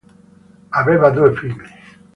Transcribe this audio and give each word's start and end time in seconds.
Aveva 0.71 1.11
due 1.11 1.31
figli. 1.31 1.61